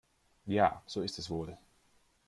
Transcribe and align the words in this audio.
Ja, 0.47 0.81
so 0.87 1.01
ist 1.03 1.19
es 1.19 1.29
wohl. 1.29 1.59